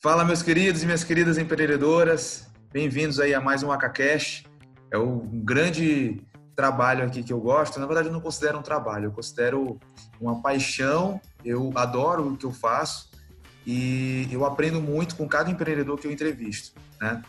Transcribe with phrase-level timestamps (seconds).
[0.00, 2.46] Fala, meus queridos e minhas queridas empreendedoras.
[2.72, 4.46] Bem-vindos aí a mais um AcaCast.
[4.92, 6.22] É um grande
[6.54, 7.80] trabalho aqui que eu gosto.
[7.80, 9.76] Na verdade, eu não considero um trabalho, eu considero
[10.20, 11.20] uma paixão.
[11.44, 13.10] Eu adoro o que eu faço
[13.66, 17.20] e eu aprendo muito com cada empreendedor que eu entrevisto, né?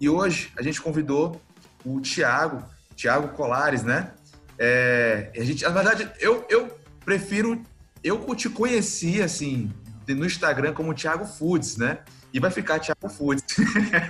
[0.00, 1.40] E hoje a gente convidou
[1.84, 2.64] o Tiago,
[2.96, 4.10] Tiago Colares, né?
[4.58, 7.62] É, a gente, na verdade, eu, eu prefiro,
[8.02, 9.72] eu te conheci assim
[10.14, 11.98] no Instagram como Thiago Foods, né?
[12.32, 13.44] E vai ficar Thiago Foods.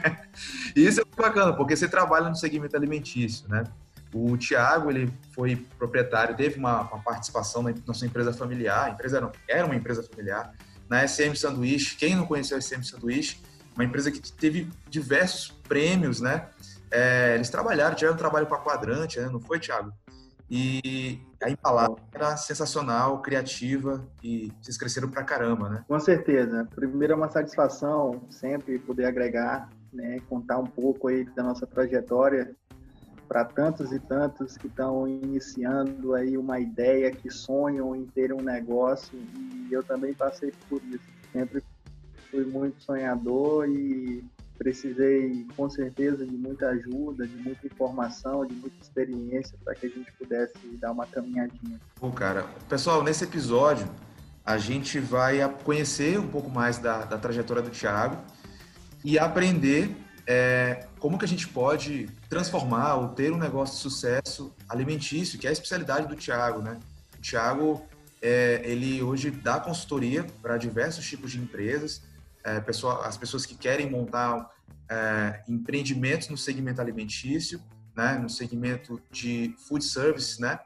[0.74, 3.65] e isso é muito bacana, porque você trabalha no segmento alimentício, né?
[4.12, 9.33] O Thiago, ele foi proprietário, teve uma, uma participação na nossa empresa familiar, empresa era,
[9.47, 10.55] era uma empresa familiar,
[10.88, 11.97] na SM Sanduíche.
[11.97, 13.38] Quem não conheceu a SM Sanduíche?
[13.74, 16.49] Uma empresa que teve diversos prêmios, né?
[16.91, 19.29] É, eles trabalharam, tiveram um trabalho para quadrante, né?
[19.30, 19.93] não foi, Thiago?
[20.51, 25.84] E a embalagem era sensacional, criativa e vocês cresceram pra caramba, né?
[25.87, 26.66] Com certeza.
[26.74, 32.54] Primeiro é uma satisfação sempre poder agregar, né, contar um pouco aí da nossa trajetória
[33.29, 38.41] para tantos e tantos que estão iniciando aí uma ideia, que sonham em ter um
[38.41, 41.04] negócio e eu também passei por isso.
[41.30, 41.63] Sempre
[42.30, 44.24] fui muito sonhador e
[44.59, 49.88] precisei com certeza de muita ajuda, de muita informação, de muita experiência para que a
[49.88, 51.80] gente pudesse dar uma caminhadinha.
[52.01, 53.88] Bom, cara, pessoal, nesse episódio
[54.45, 58.18] a gente vai conhecer um pouco mais da, da trajetória do Thiago
[59.04, 59.95] e aprender
[60.26, 65.47] é, como que a gente pode transformar ou ter um negócio de sucesso alimentício, que
[65.47, 66.78] é a especialidade do Thiago, né?
[67.19, 67.86] O Thiago,
[68.20, 72.03] é, ele hoje dá consultoria para diversos tipos de empresas,
[72.49, 74.50] é, pessoa, as pessoas que querem montar
[74.91, 77.60] é, empreendimentos no segmento alimentício,
[77.97, 80.59] né, no segmento de food service, né,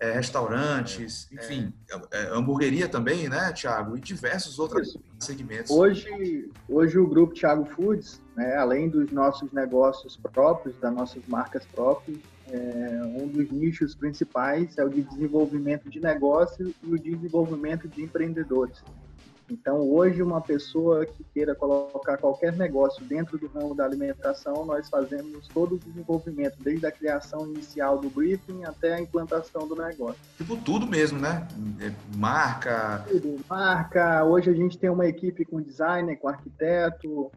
[0.00, 1.72] é, restaurantes, enfim,
[2.12, 5.00] é, é hamburgueria também, né, Thiago, e diversos outros Isso.
[5.20, 5.70] segmentos.
[5.70, 11.64] Hoje, hoje o grupo Thiago Foods, né, além dos nossos negócios próprios, das nossas marcas
[11.66, 12.18] próprias,
[12.50, 18.02] é, um dos nichos principais é o de desenvolvimento de negócios e o desenvolvimento de
[18.02, 18.82] empreendedores.
[19.50, 24.88] Então, hoje, uma pessoa que queira colocar qualquer negócio dentro do ramo da alimentação, nós
[24.88, 30.20] fazemos todo o desenvolvimento, desde a criação inicial do briefing até a implantação do negócio.
[30.36, 31.48] Tipo, tudo mesmo, né?
[31.80, 33.04] É, marca.
[33.08, 33.36] Tudo.
[33.48, 34.24] Marca.
[34.24, 37.32] Hoje a gente tem uma equipe com designer, com arquiteto,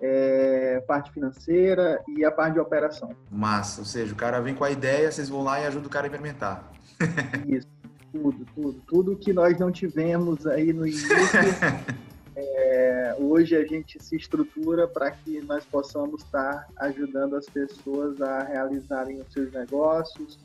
[0.00, 3.14] é, parte financeira e a parte de operação.
[3.30, 5.90] Massa, ou seja, o cara vem com a ideia, vocês vão lá e ajudam o
[5.90, 6.72] cara a implementar.
[7.46, 7.81] Isso
[8.12, 11.08] tudo, tudo, tudo que nós não tivemos aí no início.
[12.36, 18.44] é, hoje a gente se estrutura para que nós possamos estar ajudando as pessoas a
[18.44, 20.38] realizarem os seus negócios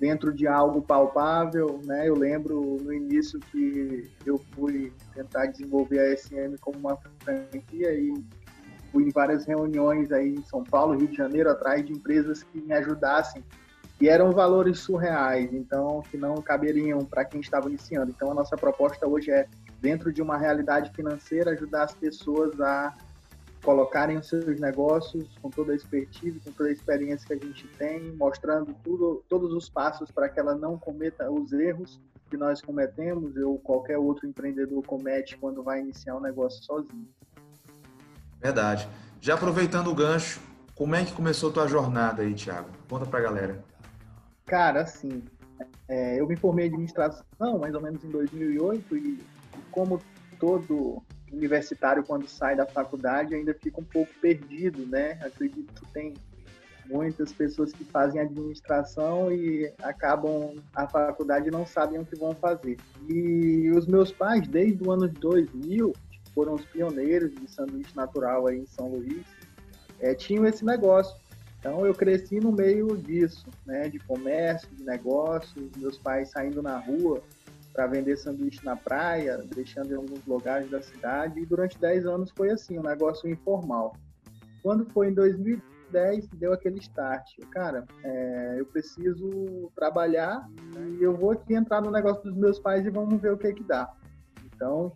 [0.00, 2.08] dentro de algo palpável, né?
[2.08, 8.12] Eu lembro no início que eu fui tentar desenvolver a SM como uma franquia e
[8.90, 12.60] fui em várias reuniões aí em São Paulo, Rio de Janeiro, atrás de empresas que
[12.60, 13.44] me ajudassem
[14.02, 18.10] e eram valores surreais, então que não caberiam para quem estava iniciando.
[18.10, 19.46] Então a nossa proposta hoje é
[19.80, 22.92] dentro de uma realidade financeira ajudar as pessoas a
[23.62, 27.64] colocarem os seus negócios com toda a expertise, com toda a experiência que a gente
[27.78, 32.60] tem, mostrando tudo, todos os passos para que ela não cometa os erros que nós
[32.60, 37.06] cometemos ou qualquer outro empreendedor comete quando vai iniciar um negócio sozinho.
[38.40, 38.88] Verdade.
[39.20, 40.40] Já aproveitando o gancho,
[40.74, 42.68] como é que começou a tua jornada aí, Thiago?
[42.88, 43.71] Conta para a galera.
[44.46, 45.22] Cara, assim,
[45.88, 49.18] é, eu me formei em administração mais ou menos em 2008 e
[49.70, 50.00] como
[50.38, 55.12] todo universitário quando sai da faculdade ainda fica um pouco perdido, né?
[55.22, 56.14] Acredito que tem
[56.86, 62.34] muitas pessoas que fazem administração e acabam a faculdade e não sabem o que vão
[62.34, 62.76] fazer.
[63.08, 65.92] E os meus pais, desde o ano de 2000,
[66.34, 69.24] foram os pioneiros de sanduíche natural aí em São Luís,
[70.00, 71.16] é, tinham esse negócio
[71.62, 76.76] então eu cresci no meio disso, né, de comércio, de negócios, meus pais saindo na
[76.76, 77.22] rua
[77.72, 82.32] para vender sanduíche na praia, deixando em alguns lugares da cidade, e durante 10 anos
[82.36, 83.94] foi assim, um negócio informal.
[84.60, 87.30] Quando foi em 2010, deu aquele start.
[87.52, 92.58] Cara, é, eu preciso trabalhar né, e eu vou aqui entrar no negócio dos meus
[92.58, 93.88] pais e vamos ver o que que dá.
[94.52, 94.92] Então,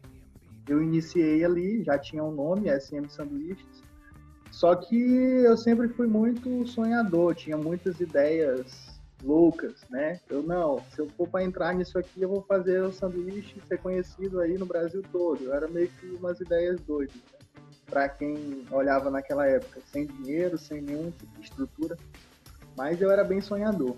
[0.68, 3.85] eu iniciei ali, já tinha um nome, SM Sanduíches,
[4.56, 10.18] só que eu sempre fui muito sonhador, tinha muitas ideias loucas, né?
[10.30, 13.76] Eu não, se eu for para entrar nisso aqui, eu vou fazer o sanduíche ser
[13.76, 15.44] conhecido aí no Brasil todo.
[15.44, 17.38] Eu era meio que umas ideias doidas, né?
[17.84, 21.98] para quem olhava naquela época, sem dinheiro, sem nenhum tipo de estrutura.
[22.74, 23.94] Mas eu era bem sonhador.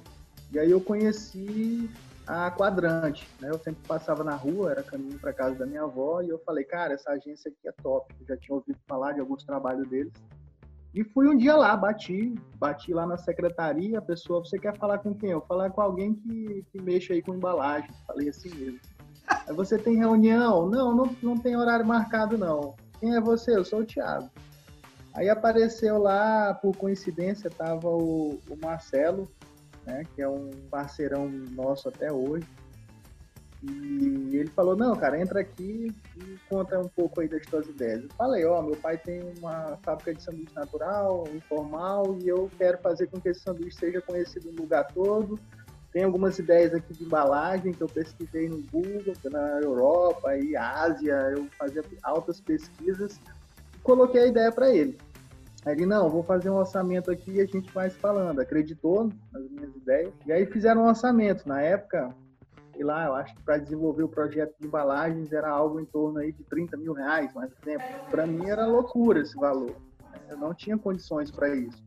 [0.50, 1.88] E aí eu conheci
[2.26, 3.49] a Quadrante, né?
[3.49, 6.64] Eu sempre passava na rua, era caminho para casa da minha avó, e eu falei,
[6.64, 8.12] cara, essa agência aqui é top.
[8.20, 10.12] Eu já tinha ouvido falar de alguns trabalhos deles.
[10.98, 14.98] E fui um dia lá, bati, bati lá na secretaria, a pessoa, você quer falar
[14.98, 15.30] com quem?
[15.30, 17.88] Eu falar com alguém que, que mexa aí com embalagem.
[18.04, 18.80] Falei assim mesmo.
[19.28, 20.68] Aí você tem reunião?
[20.68, 22.74] Não, não, não tem horário marcado, não.
[22.98, 23.54] Quem é você?
[23.54, 24.28] Eu sou o Thiago.
[25.14, 29.30] Aí apareceu lá, por coincidência, tava o, o Marcelo,
[29.86, 32.44] né, que é um parceirão nosso até hoje.
[33.62, 38.05] E ele falou, não, cara, entra aqui e conta um pouco aí das tuas ideias.
[38.05, 42.49] Eu falei, ó, oh, meu pai tem uma fábrica de sanduíche natural, informal, e eu
[42.56, 45.38] quero fazer com que esse sanduíche seja conhecido no lugar todo.
[45.93, 51.14] Tem algumas ideias aqui de embalagem que eu pesquisei no Google, na Europa e Ásia,
[51.37, 53.19] eu fazia altas pesquisas
[53.75, 54.99] e coloquei a ideia para ele.
[55.66, 58.40] Aí ele, não, vou fazer um orçamento aqui e a gente vai falando.
[58.40, 60.12] Acreditou nas minhas ideias.
[60.25, 61.49] E aí fizeram um orçamento.
[61.49, 62.14] Na época,
[62.78, 66.20] sei lá, eu acho que para desenvolver o projeto de embalagens era algo em torno
[66.20, 67.84] aí de 30 mil reais, mais exemplo.
[68.08, 69.75] Para mim era loucura esse valor.
[70.28, 71.82] Eu não tinha condições para isso.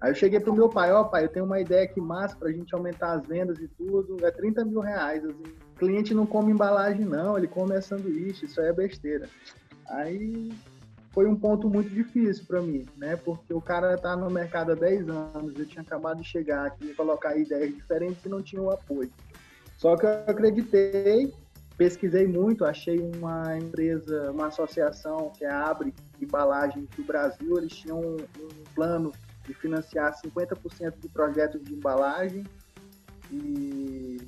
[0.00, 2.36] Aí eu cheguei pro meu pai, ó oh, pai, eu tenho uma ideia aqui massa
[2.36, 5.24] pra gente aumentar as vendas e tudo, é 30 mil reais.
[5.24, 5.44] Assim.
[5.76, 9.28] O cliente não come embalagem não, ele come é sanduíche, isso aí é besteira.
[9.88, 10.52] Aí
[11.12, 13.14] foi um ponto muito difícil para mim, né?
[13.14, 16.92] Porque o cara tá no mercado há 10 anos, eu tinha acabado de chegar aqui
[16.94, 19.12] colocar ideias diferentes e não tinha o apoio.
[19.76, 21.32] Só que eu acreditei,
[21.76, 28.00] pesquisei muito, achei uma empresa, uma associação que é Abre Embalagens do Brasil, eles tinham
[28.00, 29.12] um, um plano
[29.46, 32.44] de financiar 50% de projetos de embalagem
[33.30, 34.18] e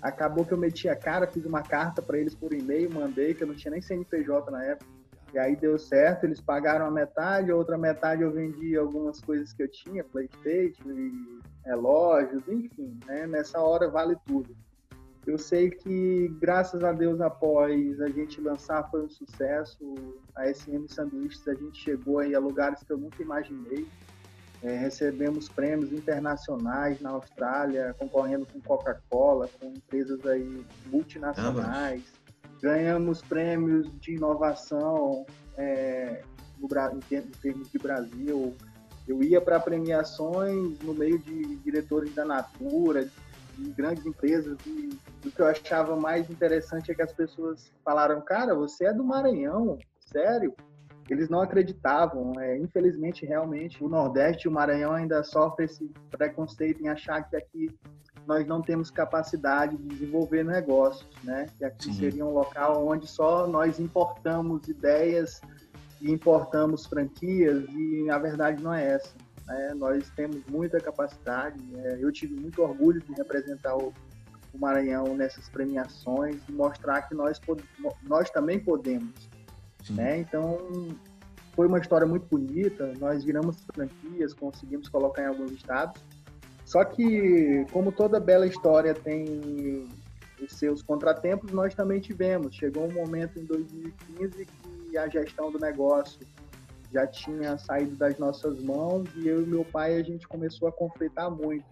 [0.00, 3.42] acabou que eu meti a cara, fiz uma carta para eles por e-mail, mandei, que
[3.42, 4.95] eu não tinha nem CNPJ na época
[5.36, 9.52] e aí deu certo, eles pagaram a metade, a outra metade eu vendi algumas coisas
[9.52, 13.26] que eu tinha, Playstation e relógios, enfim, né?
[13.26, 14.56] Nessa hora vale tudo.
[15.26, 19.94] Eu sei que, graças a Deus, após a gente lançar, foi um sucesso.
[20.34, 23.86] A SM Sanduíches, a gente chegou aí a lugares que eu nunca imaginei.
[24.62, 32.15] É, recebemos prêmios internacionais na Austrália, concorrendo com Coca-Cola, com empresas aí multinacionais
[32.60, 35.26] ganhamos prêmios de inovação
[35.56, 36.22] é,
[36.58, 38.54] no, em termos de Brasil.
[39.06, 43.08] Eu ia para premiações no meio de diretores da Natura,
[43.56, 48.20] de grandes empresas, e o que eu achava mais interessante é que as pessoas falaram,
[48.20, 50.54] cara, você é do Maranhão, sério?
[51.08, 52.32] Eles não acreditavam.
[52.38, 57.36] É, infelizmente, realmente, o Nordeste e o Maranhão ainda sofrem esse preconceito em achar que
[57.36, 57.70] aqui
[58.26, 61.46] nós não temos capacidade de desenvolver negócios, né?
[61.56, 61.94] Que aqui Sim.
[61.94, 65.40] seria um local onde só nós importamos ideias
[66.00, 69.14] e importamos franquias e a verdade não é essa.
[69.46, 69.74] Né?
[69.74, 71.62] Nós temos muita capacidade.
[71.62, 71.98] Né?
[72.00, 73.92] Eu tive muito orgulho de representar o,
[74.52, 77.40] o Maranhão nessas premiações e mostrar que nós,
[78.02, 79.30] nós também podemos.
[79.90, 80.18] Né?
[80.18, 80.58] Então,
[81.54, 82.92] foi uma história muito bonita.
[82.98, 86.02] Nós viramos franquias, conseguimos colocar em alguns estados
[86.66, 89.86] só que, como toda bela história tem
[90.42, 92.56] os seus contratempos, nós também tivemos.
[92.56, 94.46] Chegou um momento em 2015
[94.90, 96.26] que a gestão do negócio
[96.92, 100.72] já tinha saído das nossas mãos e eu e meu pai a gente começou a
[100.72, 101.64] conflitar muito.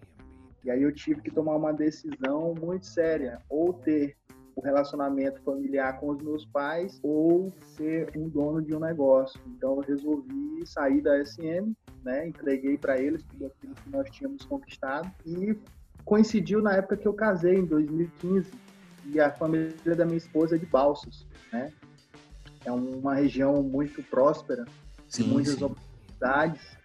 [0.63, 4.15] E aí eu tive que tomar uma decisão muito séria, ou ter
[4.55, 9.39] o relacionamento familiar com os meus pais ou ser um dono de um negócio.
[9.45, 11.73] Então eu resolvi sair da SM,
[12.05, 12.27] né?
[12.27, 15.57] Entreguei para eles tudo aquilo que nós tínhamos conquistado e
[16.05, 18.51] coincidiu na época que eu casei em 2015
[19.07, 21.73] e a família da minha esposa é de Balsas, né?
[22.63, 24.65] É uma região muito próspera,
[25.07, 25.63] sim, muitas sim.
[25.63, 26.77] oportunidades.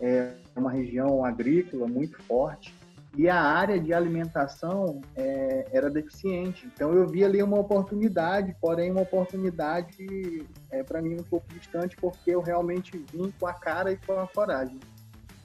[0.00, 2.74] É uma região agrícola muito forte
[3.16, 6.66] e a área de alimentação é, era deficiente.
[6.66, 11.96] Então eu vi ali uma oportunidade, porém uma oportunidade é, para mim um pouco distante,
[11.96, 14.80] porque eu realmente vim com a cara e com a coragem.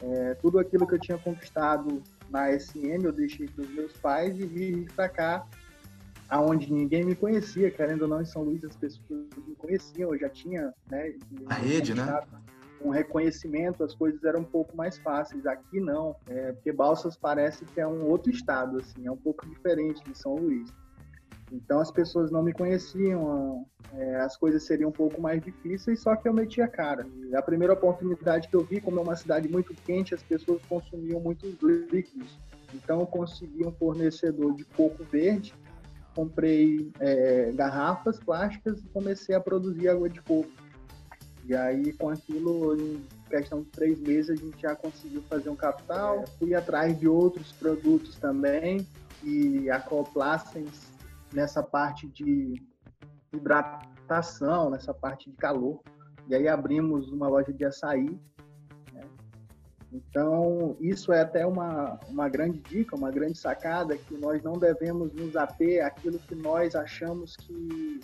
[0.01, 4.39] É, tudo aquilo que eu tinha conquistado na SM eu deixei para os meus pais
[4.39, 5.45] e vim para cá,
[6.29, 10.19] aonde ninguém me conhecia, querendo ou não, em São Luís as pessoas me conheciam, eu
[10.19, 11.13] já tinha, né?
[11.47, 12.21] A rede, né?
[12.79, 15.45] Com reconhecimento as coisas eram um pouco mais fáceis.
[15.45, 19.47] Aqui não, é, porque Balsas parece que é um outro estado, assim, é um pouco
[19.47, 20.69] diferente de São Luís.
[21.51, 26.15] Então as pessoas não me conheciam, é, as coisas seriam um pouco mais difíceis, só
[26.15, 27.07] que eu meti a cara.
[27.29, 30.61] E a primeira oportunidade que eu vi, como é uma cidade muito quente, as pessoas
[30.67, 32.37] consumiam muitos líquidos.
[32.73, 35.53] Então eu consegui um fornecedor de coco verde,
[36.13, 40.49] comprei é, garrafas plásticas e comecei a produzir água de coco
[41.47, 45.55] e aí, com aquilo, em questão de três meses, a gente já conseguiu fazer um
[45.55, 46.25] capital.
[46.37, 48.85] Fui atrás de outros produtos também.
[49.21, 50.65] que acoplassem
[51.33, 52.61] nessa parte de
[53.33, 55.81] hidratação, nessa parte de calor.
[56.27, 58.19] E aí abrimos uma loja de açaí.
[58.93, 59.01] Né?
[59.91, 65.13] Então, isso é até uma, uma grande dica, uma grande sacada, que nós não devemos
[65.13, 68.01] nos ater àquilo que nós achamos que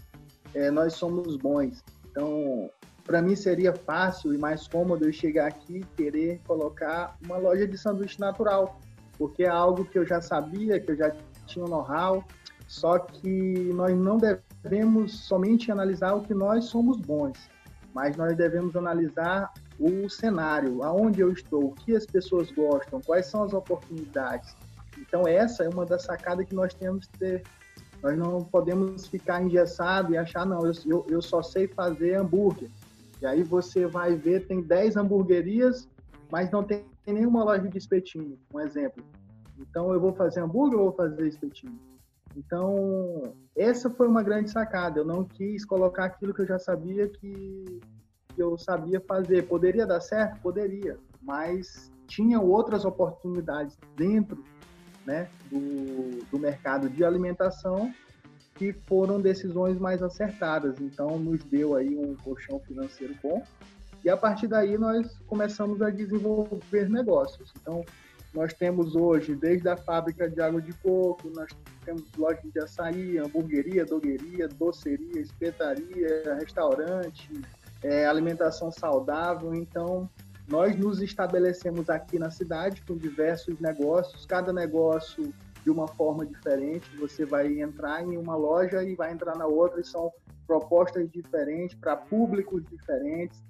[0.56, 1.84] é, nós somos bons.
[2.10, 2.72] Então,
[3.06, 7.68] para mim seria fácil e mais cômodo eu chegar aqui e querer colocar uma loja
[7.68, 8.80] de sanduíche natural,
[9.18, 11.12] porque é algo que eu já sabia, que eu já
[11.46, 12.24] tinha know-how,
[12.68, 17.38] só que nós não devemos somente analisar o que nós somos bons,
[17.94, 23.26] mas nós devemos analisar o cenário, aonde eu estou, o que as pessoas gostam, quais
[23.26, 24.56] são as oportunidades.
[24.98, 27.44] Então essa é uma das sacadas que nós temos que ter.
[28.02, 32.70] Nós não podemos ficar engessado e achar, não, eu, eu só sei fazer hambúrguer.
[33.24, 35.90] E aí você vai ver, tem 10 hamburguerias,
[36.30, 39.02] mas não tem nenhuma loja de espetinho, um exemplo.
[39.58, 41.80] Então eu vou fazer hambúrguer ou vou fazer espetinho?
[42.36, 45.00] Então, essa foi uma grande sacada.
[45.00, 47.80] Eu não quis colocar aquilo que eu já sabia que,
[48.38, 49.44] eu sabia fazer.
[49.44, 50.42] Poderia dar certo?
[50.42, 54.44] Poderia, mas tinha outras oportunidades dentro
[55.06, 57.90] né, do, do mercado de alimentação
[58.56, 60.80] que foram decisões mais acertadas.
[60.80, 63.44] Então, nos deu aí um colchão financeiro bom.
[64.04, 67.54] E a partir daí, nós começamos a desenvolver negócios.
[67.60, 67.84] Então,
[68.34, 71.50] nós temos hoje, desde a fábrica de água de coco, nós
[71.86, 77.30] temos loja de açaí, hamburgueria, dogueria, doceria, espetaria, restaurante,
[77.84, 79.54] é, alimentação saudável.
[79.54, 80.10] Então,
[80.48, 85.32] nós nos estabelecemos aqui na cidade com diversos negócios, cada negócio
[85.64, 86.96] de uma forma diferente.
[86.98, 90.12] Você vai entrar em uma loja e vai entrar na outra, e são
[90.46, 93.42] propostas diferentes para públicos diferentes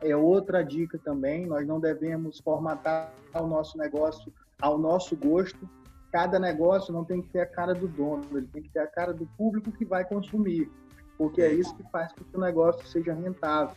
[0.00, 1.46] é outra dica também.
[1.46, 5.68] Nós não devemos formatar o nosso negócio ao nosso gosto.
[6.10, 8.86] Cada negócio não tem que ter a cara do dono, ele tem que ter a
[8.86, 10.68] cara do público que vai consumir,
[11.16, 13.76] porque é isso que faz com que o negócio seja rentável.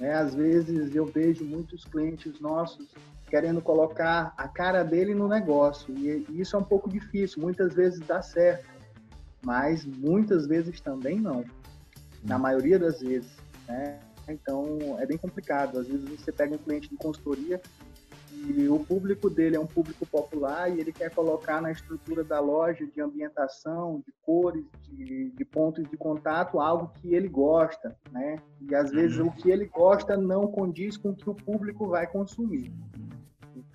[0.00, 0.14] Né?
[0.14, 2.88] Às vezes eu vejo muitos clientes nossos
[3.28, 7.42] querendo colocar a cara dele no negócio e isso é um pouco difícil.
[7.42, 8.66] Muitas vezes dá certo,
[9.42, 11.44] mas muitas vezes também não.
[12.24, 13.30] Na maioria das vezes,
[13.66, 14.00] né?
[14.28, 15.78] Então é bem complicado.
[15.78, 17.60] Às vezes você pega um cliente de consultoria
[18.32, 22.38] e o público dele é um público popular e ele quer colocar na estrutura da
[22.38, 28.40] loja de ambientação, de cores, de, de pontos de contato algo que ele gosta, né?
[28.60, 32.06] E às vezes o que ele gosta não condiz com o que o público vai
[32.06, 32.72] consumir.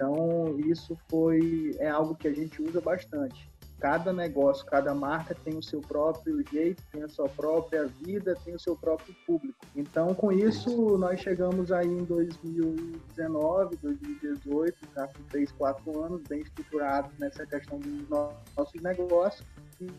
[0.04, 5.58] Então isso foi é algo que a gente usa bastante cada negócio, cada marca tem
[5.58, 9.60] o seu próprio jeito, tem a sua própria vida, tem o seu próprio público.
[9.76, 16.40] Então, com isso, nós chegamos aí em 2019, 2018, já com 3, 4 anos, bem
[16.40, 19.46] estruturados nessa questão dos nossos negócios.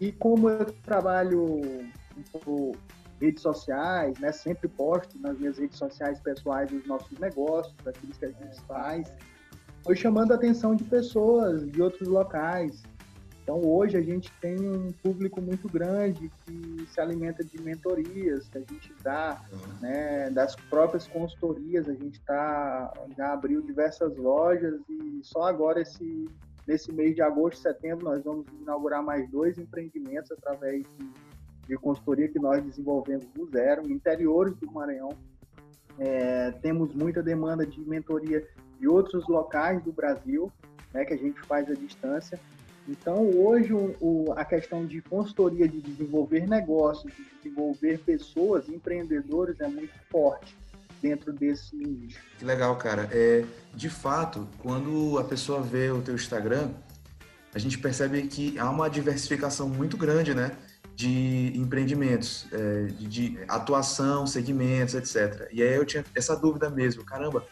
[0.01, 1.61] E como eu trabalho
[2.33, 2.73] por
[3.21, 8.25] redes sociais, né, sempre posto nas minhas redes sociais pessoais os nossos negócios, aquilo que
[8.25, 9.13] a gente faz,
[9.85, 12.83] foi chamando a atenção de pessoas de outros locais,
[13.45, 18.57] então, hoje a gente tem um público muito grande que se alimenta de mentorias que
[18.57, 19.81] a gente dá, uhum.
[19.83, 21.87] né, das próprias consultorias.
[21.87, 26.27] A gente tá, já abriu diversas lojas e só agora, esse,
[26.67, 31.11] nesse mês de agosto, setembro, nós vamos inaugurar mais dois empreendimentos através de,
[31.69, 35.11] de consultoria que nós desenvolvemos do zero, interiores do Maranhão.
[35.99, 38.43] É, temos muita demanda de mentoria
[38.79, 40.53] de outros locais do Brasil,
[40.93, 42.39] né, que a gente faz à distância.
[42.87, 49.69] Então, hoje, o, a questão de consultoria, de desenvolver negócios, de desenvolver pessoas, empreendedores, é
[49.69, 50.57] muito forte
[51.01, 52.19] dentro desse nicho.
[52.39, 53.09] Que legal, cara.
[53.13, 56.71] É, de fato, quando a pessoa vê o teu Instagram,
[57.55, 60.57] a gente percebe que há uma diversificação muito grande, né?
[60.95, 65.49] De empreendimentos, é, de atuação, segmentos, etc.
[65.53, 67.45] E aí eu tinha essa dúvida mesmo, caramba,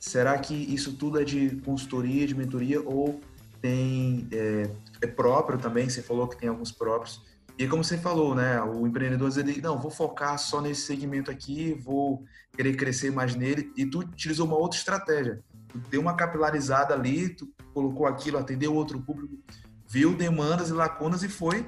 [0.00, 3.20] será que isso tudo é de consultoria, de mentoria ou
[3.60, 4.70] tem é,
[5.02, 7.22] é, próprio também, você falou que tem alguns próprios.
[7.58, 11.74] E como você falou, né, o empreendedor ele não, vou focar só nesse segmento aqui,
[11.74, 12.24] vou
[12.56, 15.42] querer crescer mais nele, e tu utilizou uma outra estratégia.
[15.68, 19.38] Tu deu uma capilarizada ali, tu colocou aquilo, atendeu outro público,
[19.86, 21.66] viu demandas e lacunas e foi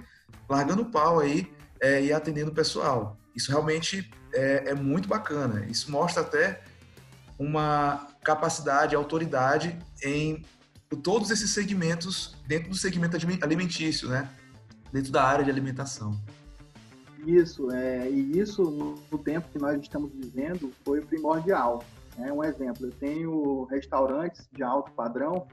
[0.48, 3.18] largando pau aí é, e atendendo o pessoal.
[3.36, 5.66] Isso realmente é, é muito bacana.
[5.66, 6.62] Isso mostra até
[7.38, 10.44] uma capacidade, autoridade em
[11.02, 14.28] todos esses segmentos dentro do segmento alimentício, né?
[14.92, 16.20] Dentro da área de alimentação.
[17.26, 18.62] Isso, é, e isso
[19.10, 21.84] no tempo que nós estamos vivendo foi primordial.
[22.18, 25.46] É um exemplo, eu tenho restaurantes de alto padrão,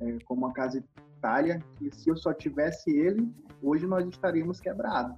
[0.00, 0.82] é, como a Casa
[1.20, 3.30] batalha que se eu só tivesse ele,
[3.62, 5.16] hoje nós estaríamos quebrados.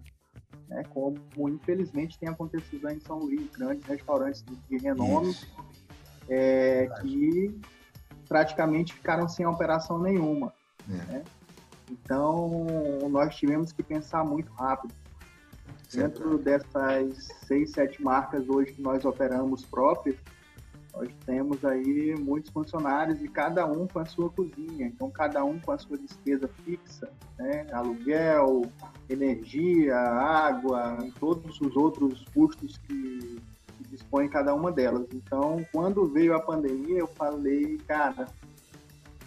[0.69, 0.83] Né?
[0.91, 1.17] Como
[1.49, 5.35] infelizmente tem acontecido em São Luís, grandes restaurantes de, de renome
[6.29, 7.61] é, que
[8.29, 10.53] praticamente ficaram sem operação nenhuma.
[10.89, 11.13] É.
[11.13, 11.25] Né?
[11.91, 12.67] Então
[13.11, 14.95] nós tivemos que pensar muito rápido.
[15.93, 20.17] Dentro dessas seis, sete marcas hoje que nós operamos próprias,
[20.95, 25.59] nós temos aí muitos funcionários e cada um com a sua cozinha, então cada um
[25.59, 27.67] com a sua despesa fixa, né?
[27.73, 28.63] aluguel,
[29.09, 33.39] energia, água, todos os outros custos que
[33.83, 35.07] dispõe cada uma delas.
[35.13, 38.27] Então, quando veio a pandemia, eu falei, cara,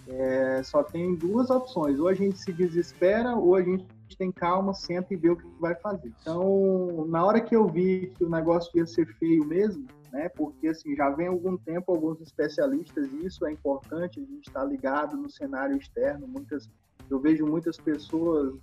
[0.07, 3.85] é, só tem duas opções: ou a gente se desespera, ou a gente
[4.17, 6.11] tem calma, senta e vê o que vai fazer.
[6.21, 10.29] Então, na hora que eu vi que o negócio ia ser feio mesmo, né?
[10.29, 14.61] Porque assim já vem algum tempo alguns especialistas e isso é importante a gente estar
[14.61, 16.25] tá ligado no cenário externo.
[16.27, 16.69] Muitas
[17.09, 18.55] eu vejo muitas pessoas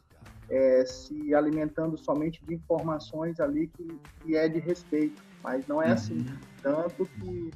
[0.49, 3.87] é, se alimentando somente de informações ali que,
[4.21, 5.93] que é de respeito, mas não é uhum.
[5.93, 6.27] assim.
[6.63, 7.51] Tanto que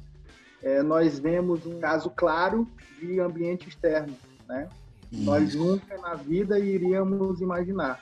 [0.61, 2.67] é, nós vemos um caso claro
[2.99, 4.15] de ambiente externo,
[4.47, 4.67] né?
[5.11, 8.01] Nós nunca na vida iríamos imaginar.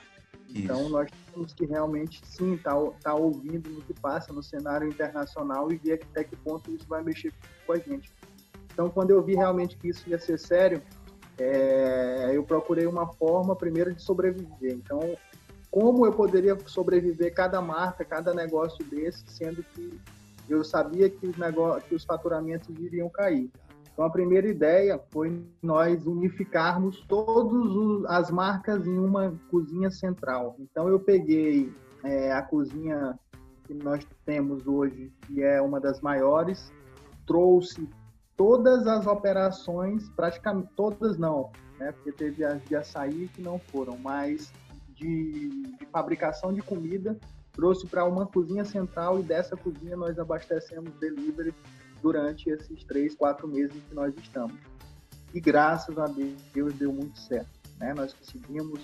[0.50, 0.90] Então, Isso.
[0.90, 5.70] nós temos que realmente, sim, estar tá, tá ouvindo o que passa no cenário internacional
[5.70, 7.32] e ver até que ponto isso vai mexer
[7.66, 8.12] com a gente.
[8.72, 10.82] Então, quando eu vi realmente que isso ia ser sério,
[11.38, 14.72] é, eu procurei uma forma, primeiro, de sobreviver.
[14.72, 15.16] Então,
[15.76, 20.00] como eu poderia sobreviver cada marca, cada negócio desse, sendo que
[20.48, 23.50] eu sabia que os, negócios, que os faturamentos iriam cair.
[23.92, 30.56] Então, a primeira ideia foi nós unificarmos todas as marcas em uma cozinha central.
[30.58, 31.70] Então, eu peguei
[32.02, 33.18] é, a cozinha
[33.64, 36.72] que nós temos hoje, que é uma das maiores,
[37.26, 37.86] trouxe
[38.34, 41.92] todas as operações, praticamente todas não, né?
[41.92, 44.50] porque teve as de açaí que não foram, mas
[44.96, 45.48] de,
[45.78, 47.16] de fabricação de comida,
[47.52, 51.54] trouxe para uma cozinha central e dessa cozinha nós abastecemos delivery
[52.02, 54.56] durante esses três, quatro meses que nós estamos.
[55.32, 57.48] E graças a Deus deu muito certo.
[57.78, 57.94] Né?
[57.94, 58.80] Nós conseguimos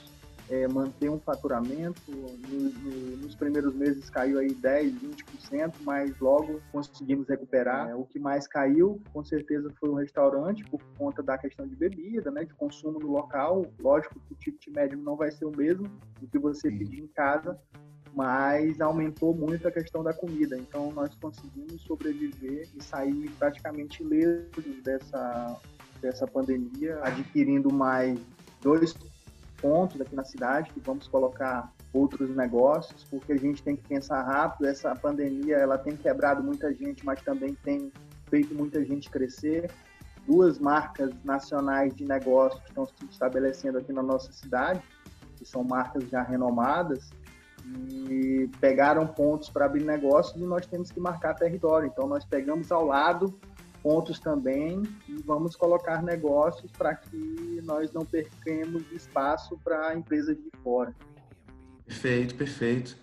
[0.53, 6.61] é, manter um faturamento, no, no, nos primeiros meses caiu aí 10, 20%, mas logo
[6.71, 7.89] conseguimos recuperar.
[7.89, 11.75] É, o que mais caiu, com certeza, foi o restaurante, por conta da questão de
[11.75, 13.65] bebida, né, de consumo no local.
[13.81, 15.89] Lógico que o ticket médio não vai ser o mesmo
[16.21, 16.79] do que você Sim.
[16.79, 17.59] pedir em casa,
[18.15, 20.59] mas aumentou muito a questão da comida.
[20.59, 25.59] Então nós conseguimos sobreviver e sair praticamente ilesos dessa,
[26.03, 28.21] dessa pandemia, adquirindo mais
[28.61, 28.93] dois
[29.63, 34.21] pontos aqui na cidade que vamos colocar outros negócios, porque a gente tem que pensar
[34.23, 34.67] rápido.
[34.67, 37.93] Essa pandemia ela tem quebrado muita gente, mas também tem
[38.29, 39.71] feito muita gente crescer.
[40.27, 44.83] Duas marcas nacionais de negócios estão se estabelecendo aqui na nossa cidade,
[45.37, 47.11] que são marcas já renomadas,
[47.89, 51.87] e pegaram pontos para abrir negócios e nós temos que marcar território.
[51.87, 53.39] Então, nós pegamos ao lado
[53.83, 60.51] pontos também e vamos colocar negócios para que nós não percamos espaço para empresas de
[60.63, 60.95] fora.
[61.85, 62.97] Perfeito, perfeito.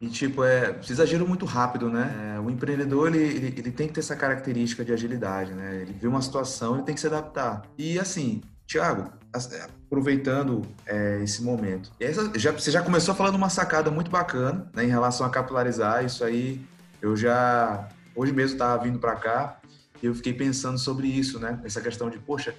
[0.00, 2.34] E, tipo, é, vocês agiram muito rápido, né?
[2.36, 5.80] É, o empreendedor, ele, ele, ele, tem que ter essa característica de agilidade, né?
[5.80, 7.62] Ele vê uma situação e tem que se adaptar.
[7.78, 13.48] E, assim, Tiago, é, aproveitando é, esse momento, essa, já, você já começou falando uma
[13.48, 16.04] sacada muito bacana né, em relação a capilarizar.
[16.04, 16.60] Isso aí,
[17.00, 19.60] eu já hoje mesmo estava vindo para cá
[20.02, 21.60] e eu fiquei pensando sobre isso, né?
[21.64, 22.54] Essa questão de, poxa,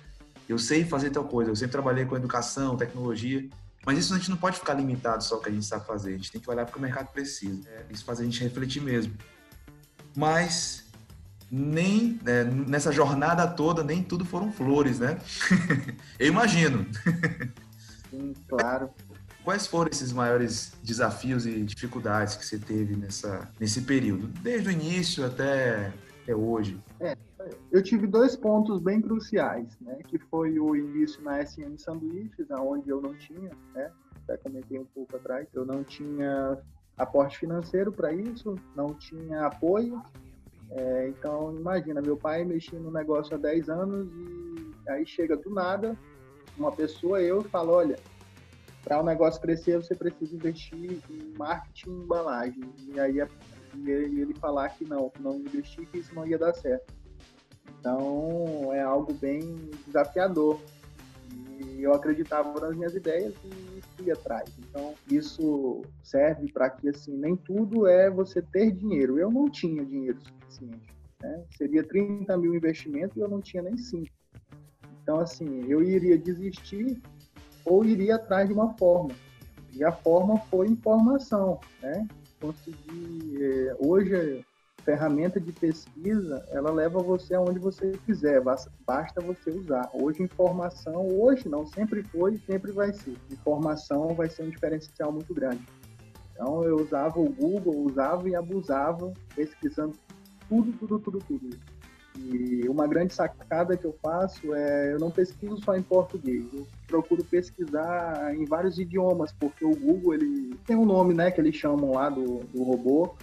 [0.47, 3.47] eu sei fazer tal coisa, eu sempre trabalhei com educação, tecnologia,
[3.85, 6.15] mas isso a gente não pode ficar limitado só ao que a gente sabe fazer.
[6.15, 7.61] A gente tem que olhar para o mercado precisa.
[7.69, 9.13] É, isso faz a gente refletir mesmo.
[10.15, 10.85] Mas
[11.51, 15.19] nem é, nessa jornada toda nem tudo foram flores, né?
[16.17, 16.87] Eu imagino.
[18.09, 18.89] Sim, claro.
[19.43, 24.71] Quais foram esses maiores desafios e dificuldades que você teve nessa, nesse período, desde o
[24.71, 25.93] início até,
[26.25, 26.77] até hoje?
[26.99, 27.15] É,
[27.71, 29.99] eu tive dois pontos bem cruciais, né?
[30.07, 33.91] Que foi o início na SM Sanduíches, onde eu não tinha, né?
[34.23, 36.57] Até comentei um pouco atrás, eu não tinha
[36.97, 40.01] aporte financeiro para isso, não tinha apoio,
[40.71, 45.49] é, então, imagina, meu pai mexia no negócio há 10 anos e aí chega do
[45.49, 45.97] nada
[46.57, 47.97] uma pessoa, eu, e falo, olha,
[48.83, 52.73] para o um negócio crescer, você precisa investir em marketing e embalagem.
[52.93, 53.19] E aí
[53.77, 56.93] e ele falar que não, que não investir, que isso não ia dar certo.
[57.79, 60.59] Então, é algo bem desafiador.
[61.59, 64.49] E eu acreditava nas minhas ideias e fui atrás.
[64.59, 69.19] Então, isso serve para que, assim, nem tudo é você ter dinheiro.
[69.19, 70.89] Eu não tinha dinheiro suficiente.
[71.21, 71.43] Né?
[71.57, 74.05] Seria 30 mil investimento e eu não tinha nem 5.
[75.01, 76.99] Então, assim, eu iria desistir
[77.63, 79.13] ou iria atrás de uma forma.
[79.73, 82.07] E a forma foi informação, né?
[82.45, 84.45] Conseguir, é, hoje,
[84.83, 89.89] ferramenta de pesquisa, ela leva você aonde você quiser, basta você usar.
[89.93, 93.17] Hoje, informação, hoje não, sempre foi sempre vai ser.
[93.31, 95.65] Informação vai ser um diferencial muito grande.
[96.31, 99.93] Então, eu usava o Google, usava e abusava, pesquisando
[100.47, 101.74] tudo, tudo, tudo, tudo.
[102.17, 106.65] E uma grande sacada que eu faço é eu não pesquiso só em português, eu
[106.87, 111.55] procuro pesquisar em vários idiomas, porque o Google ele tem um nome, né, que eles
[111.55, 113.15] chamam lá do, do robô,